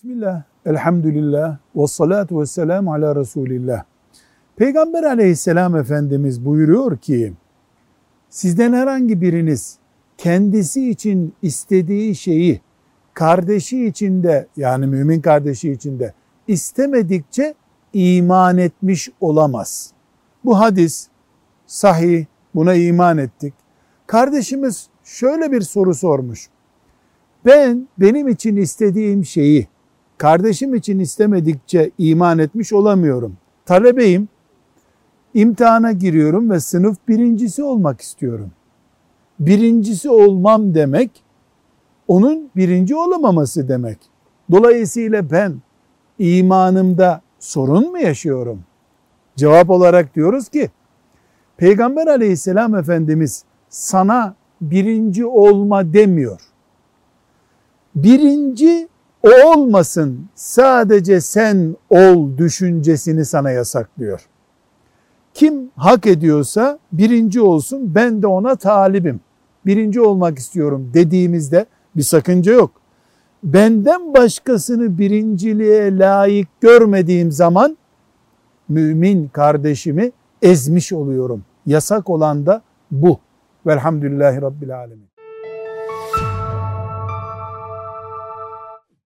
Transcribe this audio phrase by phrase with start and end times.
[0.00, 3.84] Bismillah, elhamdülillah, ve salatu ve selamu ala Resulillah.
[4.56, 7.32] Peygamber aleyhisselam Efendimiz buyuruyor ki,
[8.30, 9.78] sizden herhangi biriniz
[10.18, 12.60] kendisi için istediği şeyi
[13.14, 16.14] kardeşi için de yani mümin kardeşi için de
[16.48, 17.54] istemedikçe
[17.92, 19.92] iman etmiş olamaz.
[20.44, 21.08] Bu hadis
[21.66, 23.54] sahih, buna iman ettik.
[24.06, 26.48] Kardeşimiz şöyle bir soru sormuş.
[27.44, 29.68] Ben benim için istediğim şeyi
[30.20, 33.36] kardeşim için istemedikçe iman etmiş olamıyorum.
[33.66, 34.28] Talebeyim,
[35.34, 38.50] imtihana giriyorum ve sınıf birincisi olmak istiyorum.
[39.38, 41.10] Birincisi olmam demek,
[42.08, 43.98] onun birinci olamaması demek.
[44.50, 45.54] Dolayısıyla ben
[46.18, 48.60] imanımda sorun mu yaşıyorum?
[49.36, 50.70] Cevap olarak diyoruz ki,
[51.56, 56.40] Peygamber aleyhisselam Efendimiz sana birinci olma demiyor.
[57.94, 58.89] Birinci
[59.22, 64.20] o olmasın sadece sen ol düşüncesini sana yasaklıyor.
[65.34, 69.20] Kim hak ediyorsa birinci olsun ben de ona talibim.
[69.66, 72.70] Birinci olmak istiyorum dediğimizde bir sakınca yok.
[73.44, 77.76] Benden başkasını birinciliğe layık görmediğim zaman
[78.68, 80.12] mümin kardeşimi
[80.42, 81.44] ezmiş oluyorum.
[81.66, 83.18] Yasak olan da bu.
[83.66, 85.09] Velhamdülillahi Rabbil Alemin.